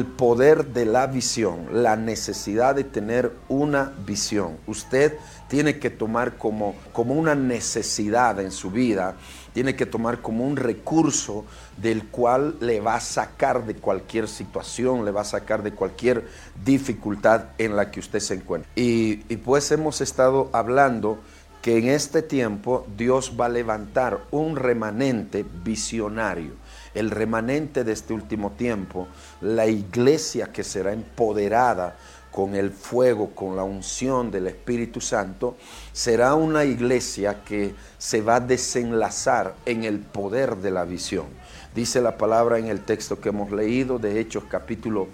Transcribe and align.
el 0.00 0.06
poder 0.06 0.68
de 0.68 0.86
la 0.86 1.06
visión, 1.06 1.82
la 1.82 1.94
necesidad 1.94 2.74
de 2.74 2.84
tener 2.84 3.32
una 3.50 3.92
visión. 4.06 4.56
Usted 4.66 5.18
tiene 5.46 5.78
que 5.78 5.90
tomar 5.90 6.38
como, 6.38 6.74
como 6.94 7.12
una 7.12 7.34
necesidad 7.34 8.40
en 8.40 8.50
su 8.50 8.70
vida, 8.70 9.16
tiene 9.52 9.76
que 9.76 9.84
tomar 9.84 10.22
como 10.22 10.46
un 10.46 10.56
recurso 10.56 11.44
del 11.76 12.06
cual 12.06 12.56
le 12.60 12.80
va 12.80 12.94
a 12.94 13.00
sacar 13.00 13.66
de 13.66 13.74
cualquier 13.74 14.26
situación, 14.26 15.04
le 15.04 15.10
va 15.10 15.20
a 15.20 15.24
sacar 15.24 15.62
de 15.62 15.72
cualquier 15.72 16.26
dificultad 16.64 17.48
en 17.58 17.76
la 17.76 17.90
que 17.90 18.00
usted 18.00 18.20
se 18.20 18.34
encuentra. 18.34 18.70
Y, 18.76 19.24
y 19.28 19.36
pues 19.36 19.70
hemos 19.70 20.00
estado 20.00 20.48
hablando 20.54 21.18
que 21.62 21.78
en 21.78 21.88
este 21.88 22.22
tiempo 22.22 22.86
Dios 22.96 23.34
va 23.38 23.46
a 23.46 23.50
levantar 23.50 24.20
un 24.30 24.56
remanente 24.56 25.44
visionario 25.64 26.52
el 26.94 27.10
remanente 27.10 27.84
de 27.84 27.92
este 27.92 28.12
último 28.12 28.52
tiempo, 28.52 29.06
la 29.40 29.66
iglesia 29.66 30.52
que 30.52 30.64
será 30.64 30.92
empoderada 30.92 31.96
con 32.30 32.54
el 32.54 32.70
fuego, 32.70 33.30
con 33.30 33.56
la 33.56 33.64
unción 33.64 34.30
del 34.30 34.46
Espíritu 34.46 35.00
Santo, 35.00 35.56
será 35.92 36.34
una 36.34 36.64
iglesia 36.64 37.42
que 37.44 37.74
se 37.98 38.22
va 38.22 38.36
a 38.36 38.40
desenlazar 38.40 39.54
en 39.66 39.84
el 39.84 39.98
poder 39.98 40.56
de 40.56 40.70
la 40.70 40.84
visión. 40.84 41.26
Dice 41.74 42.00
la 42.00 42.16
palabra 42.16 42.58
en 42.58 42.66
el 42.66 42.84
texto 42.84 43.20
que 43.20 43.30
hemos 43.30 43.50
leído 43.50 43.98
de 43.98 44.20
Hechos 44.20 44.44
capítulo 44.48 45.08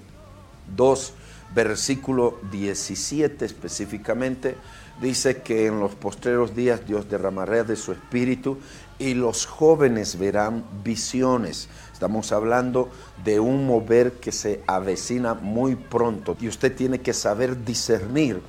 2, 0.74 1.12
versículo 1.54 2.38
17 2.50 3.44
específicamente, 3.44 4.56
dice 5.00 5.42
que 5.42 5.66
en 5.66 5.80
los 5.80 5.94
postreros 5.94 6.54
días 6.54 6.86
Dios 6.86 7.08
derramará 7.08 7.64
de 7.64 7.76
su 7.76 7.92
espíritu 7.92 8.58
y 8.98 9.14
los 9.14 9.46
jóvenes 9.46 10.18
verán 10.18 10.64
visiones. 10.82 11.68
Estamos 11.92 12.32
hablando 12.32 12.90
de 13.24 13.40
un 13.40 13.66
mover 13.66 14.12
que 14.12 14.32
se 14.32 14.62
avecina 14.66 15.34
muy 15.34 15.76
pronto 15.76 16.36
y 16.40 16.48
usted 16.48 16.74
tiene 16.74 17.00
que 17.00 17.12
saber 17.12 17.64
discernir 17.64 18.40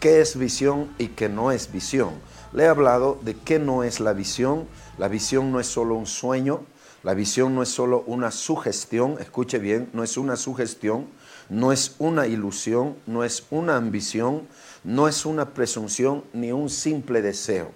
qué 0.00 0.20
es 0.20 0.38
visión 0.38 0.90
y 0.98 1.08
qué 1.08 1.28
no 1.28 1.50
es 1.50 1.72
visión. 1.72 2.10
Le 2.52 2.64
he 2.64 2.68
hablado 2.68 3.18
de 3.22 3.34
qué 3.34 3.58
no 3.58 3.82
es 3.82 4.00
la 4.00 4.12
visión. 4.12 4.66
La 4.98 5.08
visión 5.08 5.52
no 5.52 5.60
es 5.60 5.66
solo 5.66 5.94
un 5.94 6.06
sueño, 6.06 6.62
la 7.02 7.14
visión 7.14 7.54
no 7.54 7.62
es 7.62 7.68
solo 7.68 8.02
una 8.06 8.30
sugestión, 8.30 9.16
escuche 9.20 9.58
bien, 9.58 9.90
no 9.92 10.02
es 10.02 10.16
una 10.16 10.36
sugestión, 10.36 11.06
no 11.48 11.70
es 11.70 11.94
una 11.98 12.26
ilusión, 12.26 12.96
no 13.06 13.22
es 13.22 13.44
una 13.50 13.76
ambición, 13.76 14.48
no 14.86 15.08
es 15.08 15.26
una 15.26 15.52
presunción 15.52 16.24
ni 16.32 16.52
un 16.52 16.70
simple 16.70 17.20
deseo. 17.20 17.72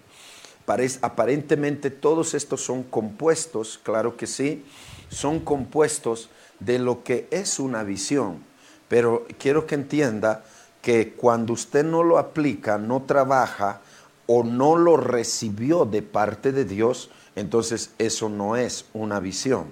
Aparentemente 1.03 1.91
todos 1.91 2.35
estos 2.35 2.63
son 2.65 2.85
compuestos, 2.85 3.81
claro 3.83 4.17
que 4.17 4.29
sí, 4.29 4.65
son 5.09 5.41
compuestos 5.41 6.31
de 6.61 6.79
lo 6.79 7.03
que 7.03 7.27
es 7.33 7.59
una 7.59 7.83
visión. 7.83 8.45
Pero 8.89 9.27
quiero 9.39 9.67
que 9.67 9.75
entienda 9.75 10.45
que 10.81 11.13
cuando 11.15 11.53
usted 11.55 11.85
no 11.85 12.05
lo 12.05 12.19
aplica, 12.19 12.79
no 12.79 13.03
trabaja 13.03 13.81
o 14.27 14.45
no 14.45 14.77
lo 14.77 14.97
recibió 14.97 15.85
de 15.87 16.03
parte 16.03 16.53
de 16.53 16.65
Dios, 16.65 17.11
entonces 17.35 17.91
eso 17.99 18.29
no 18.29 18.55
es 18.55 18.85
una 18.93 19.19
visión. 19.19 19.65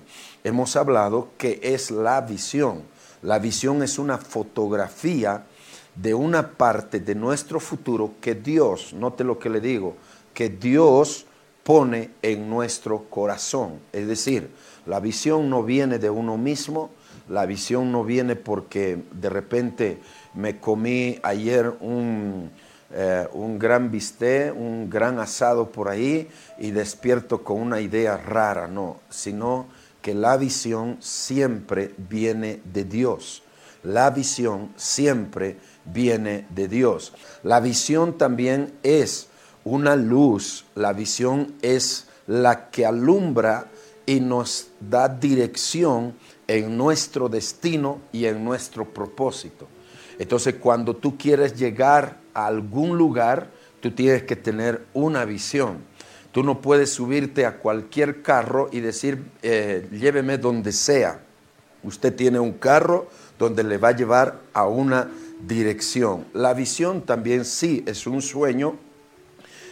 Hemos 0.42 0.75
hablado 0.75 1.28
que 1.39 1.61
es 1.62 1.92
la 1.92 2.20
visión. 2.22 2.83
La 3.22 3.39
visión 3.39 3.84
es 3.84 4.00
una 4.00 4.19
fotografía 4.19 5.44
de 6.00 6.14
una 6.14 6.50
parte 6.50 7.00
de 7.00 7.14
nuestro 7.14 7.58
futuro 7.60 8.14
que 8.20 8.34
Dios, 8.34 8.92
note 8.92 9.24
lo 9.24 9.38
que 9.38 9.50
le 9.50 9.60
digo, 9.60 9.96
que 10.32 10.48
Dios 10.48 11.27
pone 11.64 12.10
en 12.22 12.48
nuestro 12.48 13.04
corazón. 13.10 13.80
Es 13.92 14.06
decir, 14.06 14.50
la 14.86 15.00
visión 15.00 15.50
no 15.50 15.62
viene 15.62 15.98
de 15.98 16.08
uno 16.08 16.36
mismo, 16.36 16.91
la 17.28 17.44
visión 17.46 17.92
no 17.92 18.04
viene 18.04 18.36
porque 18.36 19.02
de 19.12 19.28
repente 19.28 19.98
me 20.34 20.60
comí 20.60 21.19
ayer 21.22 21.74
un, 21.80 22.50
eh, 22.91 23.26
un 23.32 23.58
gran 23.58 23.91
bisté, 23.91 24.52
un 24.52 24.88
gran 24.88 25.19
asado 25.19 25.70
por 25.70 25.88
ahí 25.88 26.28
y 26.58 26.70
despierto 26.70 27.42
con 27.42 27.60
una 27.60 27.81
idea 27.81 28.16
rara, 28.16 28.69
no, 28.69 29.00
sino 29.10 29.66
que 30.00 30.14
la 30.14 30.37
visión 30.37 30.97
siempre 31.00 31.92
viene 31.98 32.60
de 32.72 32.84
Dios. 32.84 33.42
La 33.82 34.10
visión 34.10 34.70
siempre 34.76 35.56
viene 35.93 36.47
de 36.50 36.69
Dios. 36.69 37.12
La 37.43 37.60
visión 37.60 38.19
también 38.19 38.72
es 38.82 39.28
una 39.65 39.97
luz, 39.97 40.65
la 40.75 40.93
visión 40.93 41.54
es 41.62 42.06
la 42.26 42.71
que 42.71 42.87
alumbra 42.87 43.66
y 44.06 44.21
nos 44.21 44.69
da 44.81 45.09
dirección 45.09 46.15
en 46.47 46.76
nuestro 46.76 47.28
destino 47.28 48.00
y 48.12 48.25
en 48.25 48.44
nuestro 48.44 48.87
propósito. 48.87 49.69
Entonces, 50.19 50.56
cuando 50.56 50.97
tú 50.97 51.16
quieres 51.16 51.54
llegar 51.59 52.19
a 52.34 52.47
algún 52.47 52.97
lugar, 52.97 53.50
tú 53.81 53.91
tienes 53.91 54.22
que 54.25 54.34
tener 54.34 54.87
una 54.94 55.25
visión. 55.25 55.78
Tú 56.32 56.43
no 56.43 56.60
puedes 56.60 56.91
subirte 56.91 57.47
a 57.47 57.59
cualquier 57.59 58.22
carro 58.22 58.69
y 58.72 58.81
decir, 58.81 59.22
eh, 59.43 59.88
lléveme 59.93 60.38
donde 60.38 60.72
sea. 60.72 61.20
Usted 61.82 62.15
tiene 62.15 62.41
un 62.41 62.53
carro 62.53 63.09
donde 63.38 63.62
le 63.62 63.78
va 63.78 63.88
a 63.88 63.97
llevar 63.97 64.41
a 64.53 64.66
una 64.66 65.09
dirección. 65.47 66.26
La 66.32 66.54
visión 66.54 67.03
también 67.03 67.44
sí 67.44 67.84
es 67.87 68.06
un 68.06 68.22
sueño 68.22 68.78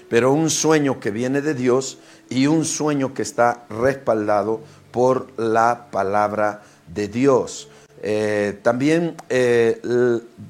pero 0.09 0.33
un 0.33 0.51
sueño 0.51 1.01
que 1.01 1.11
viene 1.11 1.41
de 1.41 1.55
Dios 1.55 1.99
y 2.29 2.47
un 2.47 2.65
sueño 2.65 3.15
que 3.15 3.23
está 3.23 3.65
respaldado 3.69 4.61
por 4.91 5.29
la 5.39 5.89
palabra 5.91 6.63
de 6.87 7.09
Dios. 7.09 7.69
Eh, 8.03 8.59
también 8.63 9.17
eh, 9.29 9.81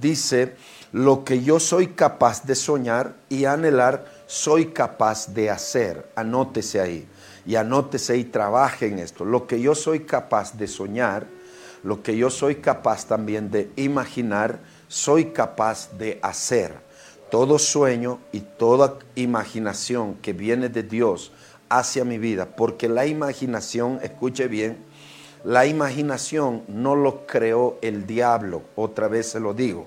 dice, 0.00 0.54
lo 0.92 1.24
que 1.24 1.42
yo 1.42 1.58
soy 1.58 1.88
capaz 1.88 2.44
de 2.44 2.54
soñar 2.54 3.14
y 3.28 3.44
anhelar, 3.44 4.04
soy 4.26 4.66
capaz 4.66 5.32
de 5.32 5.50
hacer. 5.50 6.10
Anótese 6.16 6.80
ahí. 6.80 7.06
Y 7.46 7.54
anótese 7.54 8.16
y 8.16 8.24
trabaje 8.24 8.88
en 8.88 8.98
esto. 8.98 9.24
Lo 9.24 9.46
que 9.46 9.60
yo 9.60 9.74
soy 9.74 10.00
capaz 10.00 10.56
de 10.56 10.66
soñar, 10.66 11.26
lo 11.84 12.02
que 12.02 12.16
yo 12.16 12.28
soy 12.28 12.56
capaz 12.56 13.06
también 13.06 13.50
de 13.50 13.70
imaginar, 13.76 14.58
soy 14.88 15.26
capaz 15.26 15.96
de 15.96 16.18
hacer. 16.22 16.74
Todo 17.30 17.58
sueño 17.58 18.20
y 18.32 18.40
toda 18.40 18.98
imaginación 19.16 20.14
que 20.16 20.32
viene 20.32 20.68
de 20.68 20.84
Dios 20.84 21.32
hacia 21.68 22.04
mi 22.04 22.18
vida, 22.18 22.46
porque 22.56 22.88
la 22.88 23.06
imaginación, 23.06 23.98
escuche 24.02 24.46
bien, 24.46 24.78
la 25.44 25.66
imaginación 25.66 26.62
no 26.68 26.94
lo 26.94 27.26
creó 27.26 27.78
el 27.82 28.06
diablo, 28.06 28.62
otra 28.74 29.08
vez 29.08 29.30
se 29.30 29.40
lo 29.40 29.54
digo, 29.54 29.86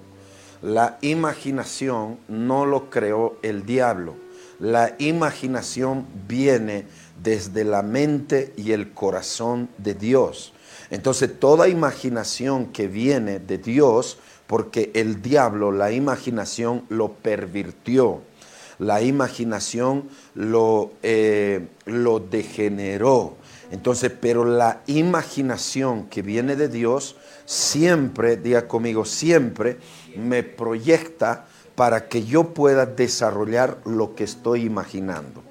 la 0.62 0.98
imaginación 1.02 2.18
no 2.28 2.66
lo 2.66 2.90
creó 2.90 3.38
el 3.42 3.66
diablo, 3.66 4.16
la 4.60 4.96
imaginación 5.00 6.06
viene 6.28 6.86
desde 7.22 7.64
la 7.64 7.82
mente 7.82 8.54
y 8.58 8.74
el 8.74 8.94
corazón 8.94 9.70
de 9.78 9.94
Dios. 9.94 10.54
Entonces 10.90 11.40
toda 11.40 11.68
imaginación 11.68 12.68
que 12.68 12.88
viene 12.88 13.40
de 13.40 13.58
Dios 13.58 14.18
porque 14.50 14.90
el 14.96 15.22
diablo, 15.22 15.72
la 15.72 15.92
imaginación 15.92 16.84
lo 16.90 17.14
pervirtió, 17.14 18.22
la 18.80 19.04
imaginación 19.04 20.10
lo, 20.34 20.94
eh, 21.04 21.68
lo 21.86 22.20
degeneró. 22.20 23.38
Entonces, 23.70 24.12
pero 24.20 24.46
la 24.46 24.82
imaginación 24.88 26.08
que 26.08 26.24
viene 26.24 26.56
de 26.56 26.68
Dios 26.68 27.16
siempre, 27.46 28.38
diga 28.38 28.68
conmigo, 28.68 29.06
siempre 29.06 29.78
me 30.18 30.42
proyecta 30.42 31.46
para 31.76 32.08
que 32.08 32.26
yo 32.26 32.56
pueda 32.56 32.88
desarrollar 32.88 33.78
lo 33.86 34.16
que 34.16 34.24
estoy 34.24 34.64
imaginando. 34.64 35.44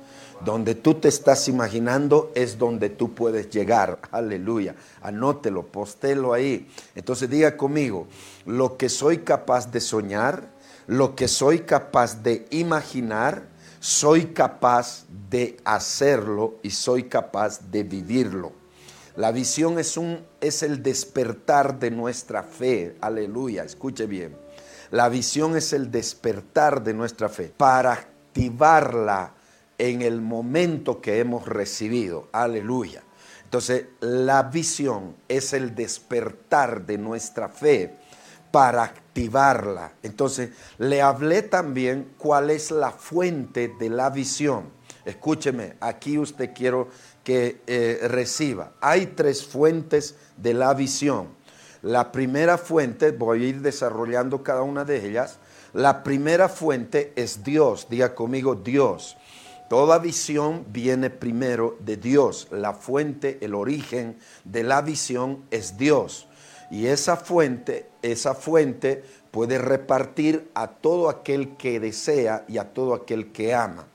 Donde 0.45 0.75
tú 0.75 0.95
te 0.95 1.09
estás 1.09 1.49
imaginando 1.49 2.31
es 2.35 2.59
donde 2.59 2.91
tú 2.91 3.15
puedes 3.15 3.51
llegar. 3.51 3.99
Aleluya. 4.11 4.77
Anótelo, 5.03 5.67
postelo 5.67 6.33
ahí. 6.33 6.69
Entonces 6.95 7.29
diga 7.29 7.57
conmigo, 7.57 8.07
lo 8.47 8.77
que 8.77 8.89
soy 8.89 9.19
capaz 9.19 9.71
de 9.71 9.81
soñar, 9.81 10.51
lo 10.87 11.17
que 11.17 11.29
soy 11.29 11.61
capaz 11.61 12.23
de 12.23 12.47
imaginar, 12.51 13.49
soy 13.81 14.27
capaz 14.27 15.05
de 15.29 15.57
hacerlo 15.65 16.57
y 16.63 16.71
soy 16.71 17.05
capaz 17.05 17.71
de 17.71 17.83
vivirlo. 17.83 18.53
La 19.17 19.33
visión 19.33 19.81
es, 19.81 19.97
un, 19.97 20.25
es 20.41 20.63
el 20.63 20.83
despertar 20.83 21.81
de 21.81 21.91
nuestra 21.91 22.45
fe. 22.45 22.97
Aleluya. 23.01 23.65
Escuche 23.65 24.07
bien. 24.07 24.37
La 24.93 25.09
visión 25.09 25.57
es 25.57 25.73
el 25.73 25.91
despertar 25.91 26.85
de 26.85 26.95
nuestra 26.95 27.29
fe. 27.29 27.53
Para 27.57 27.93
activarla 27.95 29.35
en 29.79 30.03
el 30.03 30.21
momento 30.21 31.01
que 31.01 31.21
hemos 31.21 31.47
recibido. 31.47 32.29
Aleluya. 32.33 33.03
Entonces, 33.45 33.87
la 34.01 34.43
visión 34.43 35.17
es 35.29 35.53
el 35.55 35.75
despertar 35.75 36.85
de 36.85 36.99
nuestra 36.99 37.49
fe 37.49 37.95
para 38.51 38.83
activarla. 38.83 39.93
Entonces, 40.03 40.51
le 40.77 41.01
hablé 41.01 41.43
también 41.43 42.13
cuál 42.19 42.51
es 42.51 42.71
la 42.71 42.91
fuente 42.91 43.73
de 43.79 43.89
la 43.89 44.11
visión. 44.11 44.65
Escúcheme, 45.05 45.77
aquí 45.81 46.19
usted 46.19 46.51
quiero 46.55 46.89
que 47.25 47.63
eh, 47.67 48.01
reciba. 48.09 48.73
Hay 48.81 49.07
tres 49.07 49.47
fuentes 49.47 50.17
de 50.37 50.53
la 50.53 50.75
visión. 50.75 51.29
La 51.81 52.13
primera 52.13 52.59
fuente, 52.59 53.13
voy 53.13 53.45
a 53.45 53.49
ir 53.49 53.61
desarrollando 53.63 54.43
cada 54.43 54.63
una 54.63 54.85
de 54.85 55.09
ellas, 55.09 55.39
la 55.73 56.03
primera 56.03 56.49
fuente 56.49 57.13
es 57.15 57.45
Dios, 57.45 57.87
diga 57.89 58.15
conmigo 58.15 58.55
Dios. 58.55 59.17
Toda 59.69 59.99
visión 59.99 60.65
viene 60.69 61.11
primero 61.11 61.77
de 61.81 61.99
Dios. 61.99 62.49
La 62.51 62.73
fuente, 62.73 63.39
el 63.43 63.55
origen 63.55 64.19
de 64.45 64.63
la 64.63 64.81
visión 64.81 65.45
es 65.51 65.77
Dios. 65.77 66.27
Y 66.71 66.87
esa 66.87 67.17
fuente, 67.17 67.87
esa 68.03 68.35
fuente 68.35 69.05
puede 69.31 69.59
repartir 69.59 70.51
a 70.55 70.69
todo 70.69 71.11
aquel 71.11 71.57
que 71.57 71.81
desea 71.81 72.45
y 72.49 72.57
a 72.57 72.73
todo 72.73 72.95
aquel 72.95 73.31
que 73.31 73.55
ama. 73.55 73.87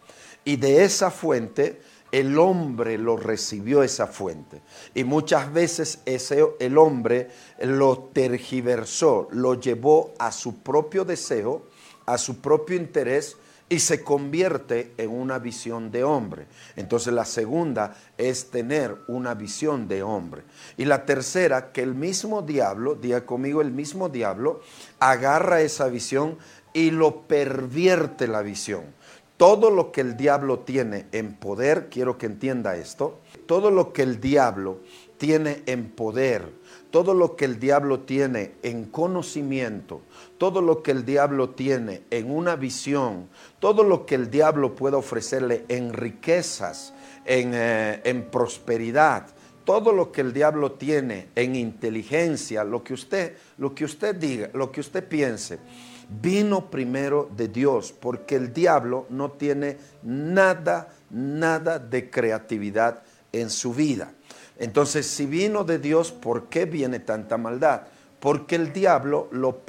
Y 0.45 0.57
de 0.57 0.83
esa 0.83 1.09
fuente 1.09 1.81
el 2.11 2.37
hombre 2.37 2.99
lo 2.99 3.17
recibió 3.17 3.81
esa 3.81 4.05
fuente. 4.05 4.61
Y 4.93 5.03
muchas 5.03 5.51
veces 5.51 5.99
ese, 6.05 6.45
el 6.59 6.77
hombre 6.77 7.29
lo 7.59 8.11
tergiversó, 8.13 9.27
lo 9.31 9.55
llevó 9.55 10.13
a 10.19 10.31
su 10.31 10.61
propio 10.61 11.05
deseo, 11.05 11.65
a 12.05 12.19
su 12.19 12.39
propio 12.39 12.75
interés 12.75 13.37
y 13.73 13.79
se 13.79 14.03
convierte 14.03 14.93
en 14.97 15.09
una 15.09 15.39
visión 15.39 15.89
de 15.89 16.03
hombre. 16.03 16.45
Entonces 16.75 17.11
la 17.11 17.25
segunda 17.25 17.95
es 18.19 18.51
tener 18.51 18.95
una 19.07 19.33
visión 19.33 19.87
de 19.87 20.03
hombre. 20.03 20.43
Y 20.77 20.85
la 20.85 21.05
tercera, 21.05 21.71
que 21.71 21.81
el 21.81 21.95
mismo 21.95 22.43
diablo, 22.43 22.93
diga 22.93 23.25
conmigo, 23.25 23.61
el 23.61 23.71
mismo 23.71 24.09
diablo 24.09 24.61
agarra 24.99 25.61
esa 25.61 25.87
visión 25.87 26.37
y 26.71 26.91
lo 26.91 27.21
pervierte 27.21 28.27
la 28.27 28.43
visión. 28.43 28.83
Todo 29.37 29.71
lo 29.71 29.91
que 29.91 30.01
el 30.01 30.17
diablo 30.17 30.59
tiene 30.59 31.07
en 31.11 31.33
poder, 31.33 31.89
quiero 31.89 32.19
que 32.19 32.27
entienda 32.27 32.75
esto, 32.75 33.21
todo 33.47 33.71
lo 33.71 33.91
que 33.91 34.03
el 34.03 34.21
diablo 34.21 34.81
tiene 35.23 35.63
en 35.67 35.89
poder, 35.91 36.49
todo 36.91 37.13
lo 37.13 37.37
que 37.37 37.45
el 37.45 37.57
diablo 37.57 38.01
tiene 38.01 38.55
en 38.61 38.83
conocimiento, 38.83 40.01
todo 40.37 40.61
lo 40.61 40.83
que 40.83 40.91
el 40.91 41.05
diablo 41.05 41.51
tiene 41.51 42.01
en 42.09 42.29
una 42.29 42.57
visión, 42.57 43.29
todo 43.59 43.85
lo 43.85 44.05
que 44.05 44.15
el 44.15 44.29
diablo 44.29 44.75
puede 44.75 44.97
ofrecerle 44.97 45.63
en 45.69 45.93
riquezas, 45.93 46.93
en, 47.23 47.53
eh, 47.53 48.01
en 48.03 48.29
prosperidad, 48.29 49.27
todo 49.63 49.93
lo 49.93 50.11
que 50.11 50.19
el 50.19 50.33
diablo 50.33 50.73
tiene 50.73 51.29
en 51.35 51.55
inteligencia, 51.55 52.65
lo 52.65 52.83
que 52.83 52.93
usted, 52.93 53.37
lo 53.59 53.73
que 53.73 53.85
usted 53.85 54.15
diga, 54.15 54.49
lo 54.53 54.73
que 54.73 54.81
usted 54.81 55.07
piense, 55.07 55.59
vino 56.21 56.69
primero 56.69 57.29
de 57.33 57.47
Dios, 57.47 57.93
porque 57.93 58.35
el 58.35 58.51
diablo 58.51 59.05
no 59.09 59.31
tiene 59.31 59.77
nada, 60.03 60.89
nada 61.09 61.79
de 61.79 62.09
creatividad 62.09 63.03
en 63.31 63.49
su 63.49 63.73
vida. 63.73 64.13
Entonces, 64.57 65.07
si 65.07 65.25
vino 65.25 65.63
de 65.63 65.79
Dios, 65.79 66.11
¿por 66.11 66.49
qué 66.49 66.65
viene 66.65 66.99
tanta 66.99 67.37
maldad? 67.37 67.83
Porque 68.19 68.55
el 68.55 68.71
diablo 68.71 69.27
lo, 69.31 69.61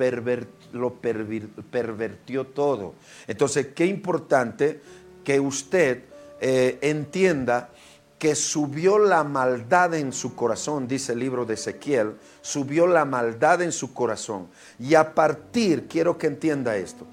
pervertió 1.71 2.47
todo. 2.47 2.95
Entonces, 3.27 3.69
qué 3.75 3.87
importante 3.87 4.81
que 5.25 5.41
usted 5.41 6.05
eh, 6.41 6.79
entienda 6.83 7.71
que 8.19 8.35
subió 8.35 8.99
la 8.99 9.25
maldad 9.25 9.95
en 9.95 10.13
su 10.13 10.35
corazón, 10.35 10.89
dice 10.89 11.13
el 11.13 11.19
libro 11.19 11.45
de 11.45 11.55
Ezequiel, 11.55 12.17
subió 12.41 12.87
la 12.87 13.05
maldad 13.05 13.61
en 13.61 13.73
su 13.73 13.93
corazón. 13.93 14.49
Y 14.79 14.95
a 14.95 15.15
partir, 15.15 15.89
quiero 15.89 16.17
que 16.17 16.29
entienda 16.29 16.77
esto, 16.77 17.07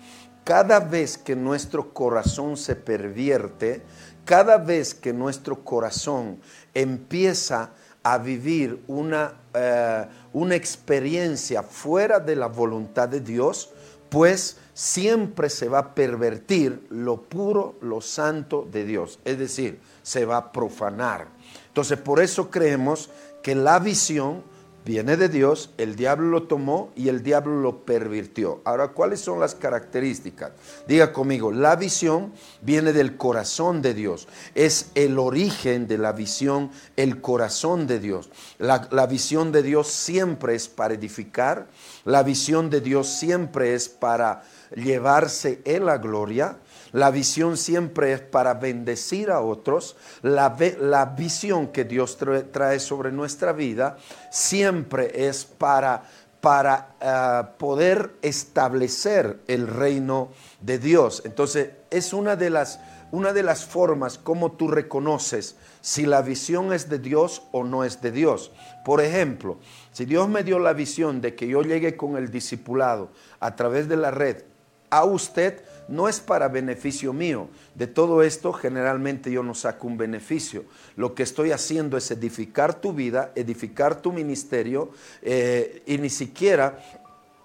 cada 0.43 0.79
vez 0.79 1.17
que 1.17 1.35
nuestro 1.35 1.93
corazón 1.93 2.55
se 2.55 2.75
pervierte, 2.75 3.81
cada 4.25 4.57
vez 4.57 4.93
que 4.93 5.13
nuestro 5.13 5.63
corazón 5.63 6.39
empieza 6.73 7.71
a 8.03 8.17
vivir 8.17 8.81
una, 8.87 9.33
eh, 9.53 10.05
una 10.33 10.55
experiencia 10.55 11.63
fuera 11.63 12.19
de 12.19 12.35
la 12.35 12.47
voluntad 12.47 13.07
de 13.09 13.19
Dios, 13.19 13.69
pues 14.09 14.57
siempre 14.73 15.49
se 15.49 15.69
va 15.69 15.79
a 15.79 15.95
pervertir 15.95 16.87
lo 16.89 17.21
puro, 17.21 17.75
lo 17.81 18.01
santo 18.01 18.67
de 18.71 18.83
Dios. 18.85 19.19
Es 19.23 19.37
decir, 19.37 19.79
se 20.01 20.25
va 20.25 20.37
a 20.37 20.51
profanar. 20.51 21.27
Entonces, 21.67 21.97
por 21.99 22.19
eso 22.19 22.49
creemos 22.49 23.09
que 23.43 23.55
la 23.55 23.79
visión 23.79 24.43
viene 24.85 25.17
de 25.17 25.29
Dios, 25.29 25.71
el 25.77 25.95
diablo 25.95 26.27
lo 26.27 26.43
tomó 26.43 26.91
y 26.95 27.09
el 27.09 27.23
diablo 27.23 27.61
lo 27.61 27.85
pervirtió. 27.85 28.61
Ahora, 28.65 28.89
¿cuáles 28.89 29.21
son 29.21 29.39
las 29.39 29.55
características? 29.55 30.51
Diga 30.87 31.13
conmigo, 31.13 31.51
la 31.51 31.75
visión 31.75 32.33
viene 32.61 32.93
del 32.93 33.17
corazón 33.17 33.81
de 33.81 33.93
Dios. 33.93 34.27
Es 34.55 34.91
el 34.95 35.19
origen 35.19 35.87
de 35.87 35.97
la 35.97 36.11
visión, 36.13 36.71
el 36.95 37.21
corazón 37.21 37.87
de 37.87 37.99
Dios. 37.99 38.29
La, 38.57 38.87
la 38.91 39.07
visión 39.07 39.51
de 39.51 39.63
Dios 39.63 39.87
siempre 39.87 40.55
es 40.55 40.67
para 40.67 40.93
edificar, 40.93 41.67
la 42.05 42.23
visión 42.23 42.69
de 42.69 42.81
Dios 42.81 43.07
siempre 43.07 43.75
es 43.75 43.89
para 43.89 44.43
llevarse 44.75 45.61
en 45.65 45.85
la 45.85 45.97
gloria. 45.97 46.57
La 46.91 47.09
visión 47.09 47.57
siempre 47.57 48.13
es 48.13 48.21
para 48.21 48.55
bendecir 48.55 49.31
a 49.31 49.41
otros. 49.41 49.95
La, 50.21 50.55
la 50.79 51.05
visión 51.05 51.67
que 51.67 51.85
Dios 51.85 52.17
trae 52.51 52.79
sobre 52.79 53.11
nuestra 53.11 53.53
vida 53.53 53.97
siempre 54.29 55.27
es 55.27 55.45
para, 55.45 56.03
para 56.41 56.95
eh, 56.99 57.43
poder 57.57 58.11
establecer 58.21 59.39
el 59.47 59.67
reino 59.67 60.31
de 60.59 60.79
Dios. 60.79 61.21
Entonces, 61.25 61.69
es 61.89 62.13
una 62.13 62.35
de 62.35 62.49
las 62.49 62.79
una 63.11 63.33
de 63.33 63.43
las 63.43 63.65
formas 63.65 64.17
como 64.17 64.53
tú 64.53 64.69
reconoces 64.69 65.57
si 65.81 66.05
la 66.05 66.21
visión 66.21 66.71
es 66.71 66.89
de 66.89 66.97
Dios 66.99 67.43
o 67.51 67.63
no 67.63 67.83
es 67.83 68.01
de 68.01 68.11
Dios. 68.11 68.51
Por 68.85 69.01
ejemplo, 69.01 69.59
si 69.91 70.05
Dios 70.05 70.29
me 70.29 70.43
dio 70.43 70.59
la 70.59 70.73
visión 70.73 71.19
de 71.19 71.35
que 71.35 71.47
yo 71.47 71.61
llegue 71.61 71.97
con 71.97 72.15
el 72.15 72.31
discipulado 72.31 73.09
a 73.39 73.55
través 73.55 73.89
de 73.89 73.97
la 73.97 74.11
red 74.11 74.43
a 74.91 75.03
usted, 75.05 75.63
no 75.87 76.07
es 76.07 76.19
para 76.19 76.47
beneficio 76.47 77.13
mío. 77.13 77.47
De 77.75 77.87
todo 77.87 78.21
esto 78.21 78.53
generalmente 78.53 79.31
yo 79.31 79.41
no 79.41 79.55
saco 79.55 79.87
un 79.87 79.97
beneficio. 79.97 80.65
Lo 80.95 81.15
que 81.15 81.23
estoy 81.23 81.51
haciendo 81.51 81.97
es 81.97 82.11
edificar 82.11 82.79
tu 82.79 82.93
vida, 82.93 83.31
edificar 83.35 84.01
tu 84.01 84.11
ministerio 84.13 84.91
eh, 85.21 85.81
y 85.85 85.97
ni 85.97 86.09
siquiera 86.09 86.79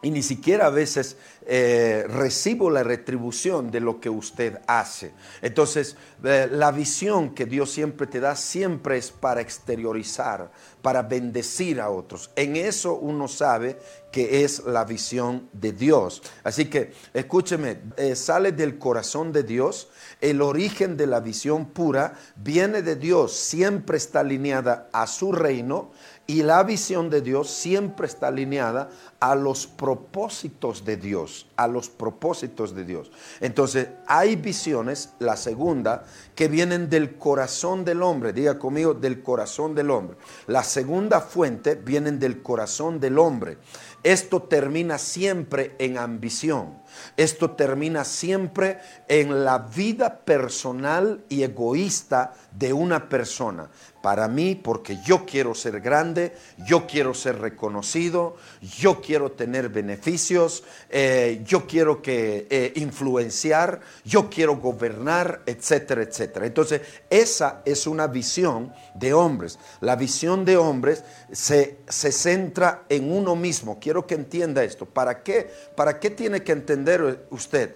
y 0.07 0.11
ni 0.13 0.23
siquiera 0.23 0.67
a 0.67 0.71
veces 0.71 1.17
eh, 1.49 2.05
recibo 2.09 2.71
la 2.71 2.85
retribución 2.85 3.73
de 3.73 3.81
lo 3.81 3.99
que 3.99 4.09
usted 4.09 4.61
hace. 4.69 5.11
Entonces, 5.43 5.97
eh, 6.23 6.49
la 6.49 6.71
visión 6.71 7.35
que 7.35 7.45
Dios 7.45 7.73
siempre 7.73 8.07
te 8.07 8.21
da 8.21 8.37
siempre 8.37 8.99
es 8.99 9.11
para 9.11 9.41
exteriorizar, 9.41 10.53
para 10.81 11.03
bendecir 11.03 11.81
a 11.81 11.91
otros. 11.91 12.31
En 12.37 12.55
eso 12.55 12.95
uno 12.95 13.27
sabe 13.27 13.81
que 14.13 14.45
es 14.45 14.65
la 14.65 14.85
visión 14.85 15.49
de 15.53 15.73
Dios. 15.73 16.23
Así 16.45 16.67
que, 16.67 16.93
escúcheme, 17.13 17.81
eh, 17.97 18.15
sale 18.15 18.53
del 18.53 18.79
corazón 18.79 19.33
de 19.33 19.43
Dios. 19.43 19.89
El 20.21 20.41
origen 20.41 20.97
de 20.97 21.09
la 21.09 21.19
visión 21.19 21.67
pura 21.67 22.15
viene 22.37 22.83
de 22.83 22.95
Dios, 22.95 23.33
siempre 23.33 23.97
está 23.97 24.21
alineada 24.21 24.89
a 24.93 25.09
su 25.09 25.33
reino 25.33 25.91
y 26.27 26.43
la 26.43 26.63
visión 26.65 27.09
de 27.09 27.21
Dios 27.21 27.49
siempre 27.51 28.07
está 28.07 28.29
alineada 28.29 28.91
a 29.21 29.35
los 29.37 29.67
propósitos 29.67 30.85
de 30.85 30.97
Dios, 30.97 31.47
a 31.57 31.69
los 31.69 31.89
propósitos 31.89 32.75
de 32.75 32.85
Dios. 32.85 33.13
Entonces, 33.41 33.89
hay 34.07 34.35
visiones, 34.35 35.11
la 35.21 35.37
segunda, 35.37 36.05
que 36.35 36.49
vienen 36.49 36.91
del 36.91 37.17
corazón 37.17 37.85
del 37.85 38.03
hombre, 38.03 38.33
diga 38.33 38.59
conmigo, 38.59 38.93
del 38.93 39.23
corazón 39.23 39.75
del 39.75 39.91
hombre. 39.91 40.17
La 40.49 40.65
segunda 40.65 41.21
fuente 41.21 41.77
vienen 41.77 42.19
del 42.19 42.43
corazón 42.43 42.99
del 42.99 43.19
hombre. 43.19 43.59
Esto 44.03 44.43
termina 44.43 44.99
siempre 44.99 45.77
en 45.79 45.97
ambición. 45.97 46.79
Esto 47.17 47.53
termina 47.53 48.05
siempre 48.05 48.79
en 49.09 49.45
la 49.45 49.59
vida 49.59 50.19
personal 50.25 51.25
y 51.29 51.43
egoísta 51.43 52.35
de 52.59 52.73
una 52.73 53.09
persona 53.09 53.69
para 54.03 54.29
mí 54.29 54.55
porque 54.55 54.99
yo 55.05 55.27
quiero 55.27 55.53
ser 55.55 55.81
grande, 55.81 56.33
yo 56.67 56.87
quiero 56.87 57.13
ser 57.13 57.41
reconocido, 57.41 58.37
yo 58.61 59.01
quiero 59.01 59.33
tener 59.33 59.69
beneficios, 59.69 60.63
eh, 60.91 61.43
yo 61.45 61.67
quiero 61.67 62.03
que 62.03 62.47
eh, 62.49 62.73
influenciar, 62.77 63.81
yo 64.05 64.31
quiero 64.31 64.59
gobernar, 64.59 65.43
etcétera, 65.45 66.03
etcétera. 66.03 66.47
Entonces, 66.47 66.83
esa 67.11 67.63
es 67.65 67.87
una 67.89 68.07
visión 68.07 68.73
de 68.95 69.13
hombres. 69.13 69.59
La 69.81 69.97
visión 69.97 70.45
de 70.45 70.57
hombres 70.57 71.03
se, 71.33 71.79
se 71.89 72.13
centra 72.13 72.85
en 72.89 73.11
uno 73.11 73.35
mismo. 73.35 73.81
Quiero 73.81 74.07
que 74.07 74.15
entienda 74.15 74.63
esto. 74.63 74.87
¿Para 74.87 75.25
qué? 75.25 75.51
¿Para 75.75 75.99
qué 75.99 76.11
tiene 76.11 76.45
que 76.45 76.53
entender 76.53 77.27
usted? 77.31 77.75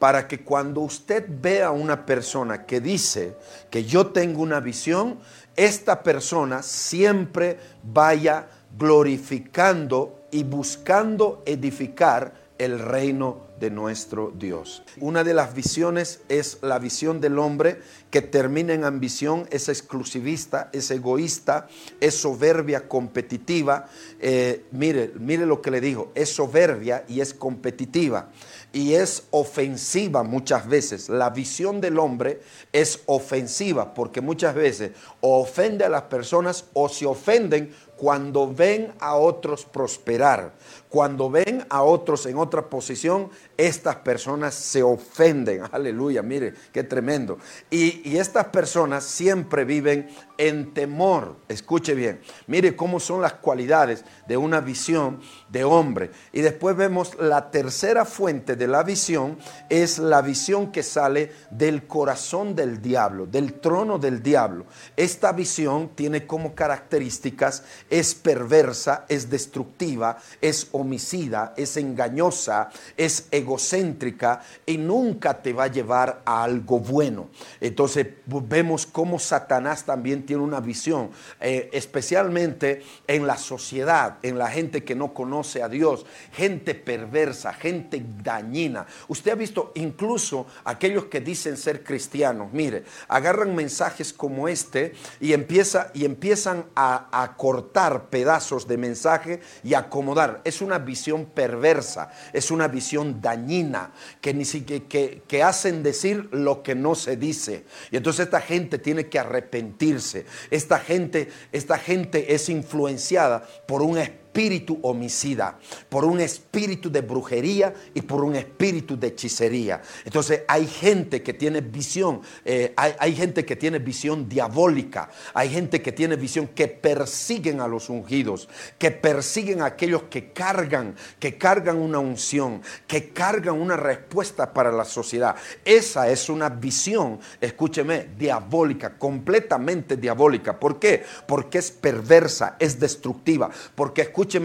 Para 0.00 0.26
que 0.26 0.42
cuando 0.42 0.80
usted 0.80 1.26
vea 1.28 1.66
a 1.66 1.72
una 1.72 2.06
persona 2.06 2.64
que 2.64 2.80
dice 2.80 3.36
que 3.68 3.84
yo 3.84 4.06
tengo 4.06 4.40
una 4.40 4.58
visión, 4.58 5.20
esta 5.54 6.02
persona 6.02 6.62
siempre 6.62 7.58
vaya 7.82 8.48
glorificando 8.78 10.22
y 10.30 10.42
buscando 10.42 11.42
edificar 11.44 12.32
el 12.60 12.78
reino 12.78 13.38
de 13.58 13.70
nuestro 13.70 14.32
Dios. 14.38 14.82
Una 15.00 15.24
de 15.24 15.32
las 15.32 15.54
visiones 15.54 16.20
es 16.28 16.58
la 16.60 16.78
visión 16.78 17.20
del 17.20 17.38
hombre 17.38 17.80
que 18.10 18.20
termina 18.20 18.74
en 18.74 18.84
ambición, 18.84 19.46
es 19.50 19.70
exclusivista, 19.70 20.68
es 20.74 20.90
egoísta, 20.90 21.68
es 22.00 22.16
soberbia 22.16 22.86
competitiva. 22.86 23.88
Eh, 24.20 24.66
mire, 24.72 25.12
mire 25.18 25.46
lo 25.46 25.62
que 25.62 25.70
le 25.70 25.80
digo, 25.80 26.12
es 26.14 26.28
soberbia 26.28 27.04
y 27.08 27.20
es 27.20 27.32
competitiva 27.32 28.28
y 28.74 28.92
es 28.92 29.24
ofensiva 29.30 30.22
muchas 30.22 30.68
veces. 30.68 31.08
La 31.08 31.30
visión 31.30 31.80
del 31.80 31.98
hombre 31.98 32.40
es 32.72 33.00
ofensiva 33.06 33.94
porque 33.94 34.20
muchas 34.20 34.54
veces 34.54 34.92
ofende 35.20 35.86
a 35.86 35.88
las 35.88 36.02
personas 36.02 36.66
o 36.74 36.90
se 36.90 37.06
ofenden 37.06 37.74
cuando 38.00 38.50
ven 38.50 38.94
a 38.98 39.14
otros 39.14 39.66
prosperar, 39.66 40.54
cuando 40.88 41.28
ven 41.28 41.66
a 41.68 41.82
otros 41.82 42.24
en 42.24 42.38
otra 42.38 42.70
posición, 42.70 43.28
estas 43.58 43.96
personas 43.96 44.54
se 44.54 44.82
ofenden. 44.82 45.64
Aleluya, 45.72 46.22
mire, 46.22 46.54
qué 46.72 46.82
tremendo. 46.82 47.36
Y, 47.68 48.00
y, 48.08 48.16
estas 48.16 48.46
personas 48.46 49.04
siempre 49.04 49.66
viven 49.66 50.08
en 50.38 50.72
temor. 50.72 51.36
Escuche 51.46 51.94
bien, 51.94 52.22
mire 52.46 52.74
cómo 52.74 53.00
son 53.00 53.20
las 53.20 53.34
cualidades 53.34 54.02
de 54.26 54.38
una 54.38 54.62
visión 54.62 55.20
de 55.50 55.64
hombre. 55.64 56.10
Y 56.32 56.40
después 56.40 56.74
vemos 56.76 57.18
la 57.20 57.50
tercera 57.50 58.06
fuente 58.06 58.56
de 58.56 58.66
la 58.66 58.82
visión, 58.82 59.36
es 59.68 59.98
la 59.98 60.22
visión 60.22 60.72
que 60.72 60.82
sale 60.82 61.32
del 61.50 61.86
corazón 61.86 62.56
del 62.56 62.80
diablo, 62.80 63.26
del 63.26 63.60
trono 63.60 63.98
del 63.98 64.22
diablo. 64.22 64.64
Esta 64.96 65.32
visión 65.32 65.90
tiene 65.94 66.26
como 66.26 66.54
características 66.54 67.62
es 67.90 68.14
perversa, 68.14 69.04
es 69.08 69.28
destructiva, 69.28 70.16
es 70.40 70.68
homicida, 70.70 71.52
es 71.56 71.76
engañosa, 71.76 72.70
es 72.96 73.26
egocéntrica 73.32 74.40
y 74.64 74.78
nunca 74.78 75.42
te 75.42 75.52
va 75.52 75.64
a 75.64 75.66
llevar 75.66 76.22
a 76.24 76.44
algo 76.44 76.78
bueno. 76.78 77.28
Entonces 77.60 78.06
vemos 78.26 78.86
cómo 78.86 79.18
Satanás 79.18 79.84
también 79.84 80.24
tiene 80.24 80.42
una 80.42 80.60
visión, 80.60 81.10
eh, 81.40 81.68
especialmente 81.72 82.82
en 83.08 83.26
la 83.26 83.36
sociedad, 83.36 84.18
en 84.22 84.38
la 84.38 84.48
gente 84.48 84.84
que 84.84 84.94
no 84.94 85.12
conoce 85.12 85.62
a 85.62 85.68
Dios, 85.68 86.06
gente 86.32 86.76
perversa, 86.76 87.52
gente 87.52 88.02
dañina. 88.22 88.86
Usted 89.08 89.32
ha 89.32 89.34
visto 89.34 89.72
incluso 89.74 90.46
aquellos 90.64 91.06
que 91.06 91.20
dicen 91.20 91.56
ser 91.56 91.82
cristianos, 91.82 92.52
mire, 92.52 92.84
agarran 93.08 93.54
mensajes 93.56 94.12
como 94.12 94.46
este 94.46 94.92
y, 95.18 95.32
empieza, 95.32 95.90
y 95.92 96.04
empiezan 96.04 96.66
a, 96.76 97.08
a 97.10 97.36
cortar 97.36 97.79
pedazos 98.10 98.66
de 98.66 98.76
mensaje 98.76 99.40
y 99.62 99.74
acomodar. 99.74 100.40
Es 100.44 100.60
una 100.60 100.78
visión 100.78 101.26
perversa, 101.26 102.10
es 102.32 102.50
una 102.50 102.68
visión 102.68 103.20
dañina, 103.20 103.92
que, 104.20 104.34
ni 104.34 104.44
siquiera, 104.44 104.84
que, 104.88 105.22
que 105.26 105.42
hacen 105.42 105.82
decir 105.82 106.28
lo 106.32 106.62
que 106.62 106.74
no 106.74 106.94
se 106.94 107.16
dice. 107.16 107.64
Y 107.90 107.96
entonces 107.96 108.26
esta 108.26 108.40
gente 108.40 108.78
tiene 108.78 109.08
que 109.08 109.18
arrepentirse. 109.18 110.26
Esta 110.50 110.78
gente, 110.78 111.28
esta 111.52 111.78
gente 111.78 112.34
es 112.34 112.48
influenciada 112.48 113.46
por 113.66 113.82
un 113.82 113.98
espíritu 113.98 114.19
espíritu 114.30 114.78
homicida, 114.82 115.58
por 115.88 116.04
un 116.04 116.20
espíritu 116.20 116.88
de 116.88 117.00
brujería 117.00 117.74
y 117.94 118.02
por 118.02 118.22
un 118.22 118.36
espíritu 118.36 118.96
de 118.96 119.08
hechicería. 119.08 119.82
Entonces 120.04 120.42
hay 120.46 120.68
gente 120.68 121.20
que 121.20 121.34
tiene 121.34 121.60
visión, 121.60 122.20
eh, 122.44 122.72
hay, 122.76 122.94
hay, 123.00 123.16
gente 123.16 123.44
que 123.44 123.56
tiene 123.56 123.80
visión 123.80 124.28
diabólica, 124.28 125.10
hay 125.34 125.50
gente 125.50 125.82
que 125.82 125.90
tiene 125.90 126.14
visión 126.14 126.46
que 126.46 126.68
persiguen 126.68 127.60
a 127.60 127.66
los 127.66 127.90
ungidos, 127.90 128.48
que 128.78 128.92
persiguen 128.92 129.62
a 129.62 129.66
aquellos 129.66 130.04
que 130.04 130.32
cargan, 130.32 130.94
que 131.18 131.36
cargan 131.36 131.78
una 131.78 131.98
unción, 131.98 132.62
que 132.86 133.12
cargan 133.12 133.60
una 133.60 133.76
respuesta 133.76 134.54
para 134.54 134.70
la 134.70 134.84
sociedad. 134.84 135.34
Esa 135.64 136.08
es 136.08 136.28
una 136.28 136.48
visión, 136.50 137.18
escúcheme, 137.40 138.10
diabólica, 138.16 138.96
completamente 138.96 139.96
diabólica. 139.96 140.60
¿Por 140.60 140.78
qué? 140.78 141.02
Porque 141.26 141.58
es 141.58 141.72
perversa, 141.72 142.54
es 142.60 142.78
destructiva, 142.78 143.50
porque 143.74 144.02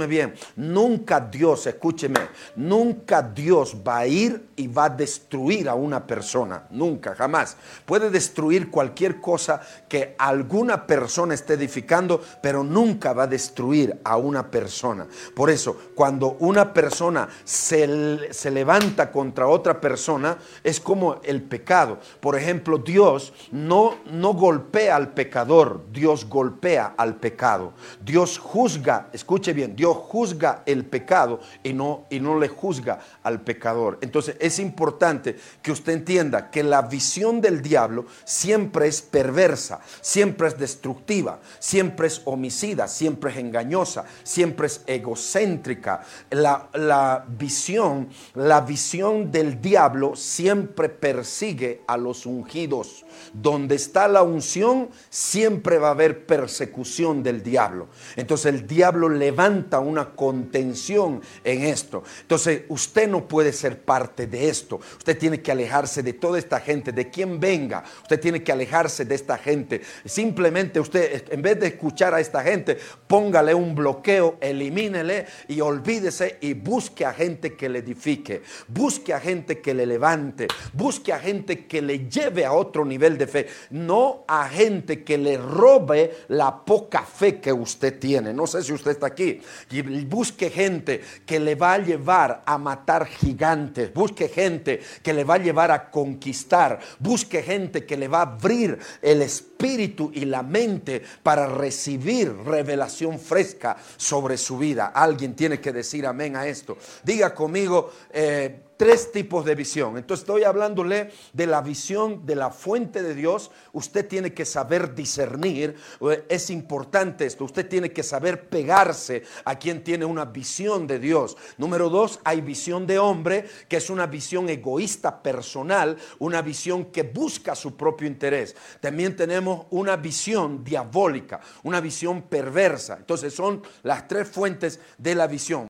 bien, 0.07 0.33
nunca 0.55 1.19
Dios, 1.19 1.67
escúcheme, 1.67 2.19
nunca 2.55 3.21
Dios 3.21 3.75
va 3.85 3.99
a 3.99 4.07
ir 4.07 4.49
y 4.55 4.67
va 4.67 4.85
a 4.85 4.89
destruir 4.89 5.69
a 5.69 5.75
una 5.75 6.05
persona, 6.05 6.63
nunca, 6.69 7.15
jamás. 7.15 7.57
Puede 7.85 8.09
destruir 8.09 8.69
cualquier 8.69 9.19
cosa 9.19 9.61
que 9.87 10.15
alguna 10.17 10.87
persona 10.87 11.33
esté 11.33 11.53
edificando, 11.53 12.21
pero 12.41 12.63
nunca 12.63 13.13
va 13.13 13.23
a 13.23 13.27
destruir 13.27 13.99
a 14.03 14.17
una 14.17 14.49
persona. 14.49 15.07
Por 15.35 15.49
eso, 15.49 15.77
cuando 15.95 16.37
una 16.39 16.73
persona 16.73 17.27
se, 17.43 18.33
se 18.33 18.51
levanta 18.51 19.11
contra 19.11 19.47
otra 19.47 19.79
persona, 19.81 20.37
es 20.63 20.79
como 20.79 21.19
el 21.23 21.41
pecado. 21.41 21.99
Por 22.19 22.35
ejemplo, 22.35 22.77
Dios 22.77 23.33
no, 23.51 23.95
no 24.11 24.33
golpea 24.33 24.95
al 24.95 25.13
pecador, 25.13 25.85
Dios 25.91 26.27
golpea 26.27 26.93
al 26.97 27.15
pecado. 27.15 27.73
Dios 28.03 28.37
juzga, 28.37 29.09
escuche 29.13 29.53
bien, 29.53 29.64
Dios 29.67 29.97
juzga 29.97 30.63
el 30.65 30.85
pecado 30.85 31.39
y 31.63 31.73
no, 31.73 32.05
y 32.09 32.19
no 32.19 32.39
le 32.39 32.47
juzga 32.47 32.99
al 33.23 33.41
pecador. 33.41 33.99
Entonces 34.01 34.35
es 34.39 34.59
importante 34.59 35.37
que 35.61 35.71
usted 35.71 35.93
entienda 35.93 36.49
que 36.51 36.63
la 36.63 36.81
visión 36.81 37.41
del 37.41 37.61
diablo 37.61 38.05
siempre 38.23 38.87
es 38.87 39.01
perversa, 39.01 39.79
siempre 40.01 40.47
es 40.47 40.57
destructiva, 40.57 41.39
siempre 41.59 42.07
es 42.07 42.21
homicida, 42.25 42.87
siempre 42.87 43.31
es 43.31 43.37
engañosa, 43.37 44.05
siempre 44.23 44.67
es 44.67 44.81
egocéntrica. 44.85 46.01
La, 46.31 46.69
la 46.73 47.25
visión, 47.27 48.09
la 48.33 48.61
visión 48.61 49.31
del 49.31 49.61
diablo 49.61 50.15
siempre 50.15 50.89
persigue 50.89 51.81
a 51.87 51.97
los 51.97 52.25
ungidos. 52.25 53.05
Donde 53.33 53.75
está 53.75 54.07
la 54.07 54.23
unción, 54.23 54.89
siempre 55.09 55.77
va 55.77 55.89
a 55.89 55.91
haber 55.91 56.25
persecución 56.25 57.23
del 57.23 57.41
diablo. 57.41 57.87
Entonces 58.15 58.53
el 58.53 58.67
diablo 58.67 59.09
levanta 59.09 59.54
una 59.79 60.11
contención 60.11 61.21
en 61.43 61.63
esto. 61.63 62.03
Entonces 62.21 62.63
usted 62.69 63.07
no 63.07 63.27
puede 63.27 63.53
ser 63.53 63.81
parte 63.81 64.27
de 64.27 64.49
esto. 64.49 64.79
Usted 64.97 65.17
tiene 65.17 65.41
que 65.41 65.51
alejarse 65.51 66.03
de 66.03 66.13
toda 66.13 66.39
esta 66.39 66.59
gente, 66.59 66.91
de 66.91 67.09
quien 67.09 67.39
venga. 67.39 67.83
Usted 68.01 68.19
tiene 68.19 68.43
que 68.43 68.51
alejarse 68.51 69.05
de 69.05 69.15
esta 69.15 69.37
gente. 69.37 69.81
Simplemente 70.05 70.79
usted, 70.79 71.25
en 71.31 71.41
vez 71.41 71.59
de 71.59 71.67
escuchar 71.67 72.13
a 72.13 72.19
esta 72.19 72.43
gente, 72.43 72.77
póngale 73.07 73.53
un 73.53 73.75
bloqueo, 73.75 74.37
elimínele 74.41 75.25
y 75.47 75.61
olvídese 75.61 76.37
y 76.41 76.53
busque 76.53 77.05
a 77.05 77.13
gente 77.13 77.55
que 77.55 77.69
le 77.69 77.79
edifique. 77.79 78.41
Busque 78.67 79.13
a 79.13 79.19
gente 79.19 79.59
que 79.61 79.73
le 79.73 79.85
levante. 79.85 80.47
Busque 80.73 81.13
a 81.13 81.19
gente 81.19 81.65
que 81.65 81.81
le 81.81 82.09
lleve 82.09 82.45
a 82.45 82.53
otro 82.53 82.85
nivel 82.85 83.17
de 83.17 83.27
fe, 83.27 83.47
no 83.71 84.23
a 84.27 84.47
gente 84.47 85.03
que 85.03 85.17
le 85.17 85.37
robe 85.37 86.25
la 86.29 86.63
poca 86.65 87.01
fe 87.01 87.39
que 87.39 87.51
usted 87.51 87.99
tiene. 87.99 88.33
No 88.33 88.47
sé 88.47 88.63
si 88.63 88.73
usted 88.73 88.91
está 88.91 89.07
aquí. 89.07 89.41
Y 89.71 89.81
busque 89.81 90.49
gente 90.49 91.01
que 91.25 91.39
le 91.39 91.55
va 91.55 91.73
a 91.73 91.77
llevar 91.79 92.43
a 92.45 92.57
matar 92.57 93.05
gigantes. 93.05 93.93
Busque 93.93 94.27
gente 94.29 94.81
que 95.01 95.13
le 95.13 95.23
va 95.23 95.35
a 95.35 95.39
llevar 95.39 95.71
a 95.71 95.89
conquistar. 95.89 96.79
Busque 96.99 97.41
gente 97.41 97.85
que 97.85 97.97
le 97.97 98.07
va 98.07 98.19
a 98.19 98.33
abrir 98.33 98.77
el 99.01 99.21
espíritu 99.21 100.11
y 100.13 100.25
la 100.25 100.43
mente 100.43 101.01
para 101.23 101.47
recibir 101.47 102.33
revelación 102.45 103.19
fresca 103.19 103.77
sobre 103.97 104.37
su 104.37 104.57
vida. 104.57 104.87
Alguien 104.87 105.35
tiene 105.35 105.59
que 105.59 105.71
decir 105.71 106.05
amén 106.05 106.35
a 106.35 106.47
esto. 106.47 106.77
Diga 107.03 107.33
conmigo, 107.33 107.91
eh, 108.11 108.64
tres 108.77 109.11
tipos 109.11 109.45
de 109.45 109.55
visión. 109.55 109.97
Entonces 109.97 110.23
estoy 110.23 110.43
hablándole 110.43 111.11
de 111.33 111.47
la 111.47 111.61
visión 111.61 112.25
de 112.25 112.35
la 112.35 112.49
fuente 112.49 113.01
de 113.01 113.15
Dios. 113.15 113.51
Usted 113.73 114.07
tiene 114.07 114.33
que 114.33 114.45
saber 114.45 114.93
discernir. 114.93 115.75
Eh, 116.01 116.25
es 116.29 116.49
importante 116.49 117.25
esto. 117.25 117.45
Usted 117.45 117.67
tiene 117.67 117.91
que 117.91 118.03
saber 118.03 118.49
pegarse 118.49 119.23
a 119.45 119.57
quien 119.57 119.83
tiene 119.83 120.05
una 120.05 120.25
visión 120.25 120.87
de 120.87 120.99
Dios. 120.99 121.37
Número 121.57 121.89
dos, 121.89 122.19
hay 122.23 122.41
visión 122.41 122.85
de 122.85 122.99
hombre, 122.99 123.45
que 123.67 123.77
es 123.77 123.89
una 123.89 124.07
visión 124.07 124.49
egoísta 124.49 125.21
personal, 125.21 125.97
una 126.19 126.41
visión 126.41 126.85
que 126.85 127.03
busca 127.03 127.55
su 127.55 127.75
propio 127.75 128.07
interés. 128.07 128.55
También 128.79 129.15
tenemos 129.15 129.67
una 129.69 129.95
visión 129.95 130.63
diabólica, 130.63 131.39
una 131.63 131.79
visión 131.79 132.23
perversa. 132.23 132.97
Entonces 132.97 133.33
son 133.33 133.61
las 133.83 134.07
tres 134.07 134.27
fuentes 134.27 134.79
de 134.97 135.15
la 135.15 135.27
visión. 135.27 135.63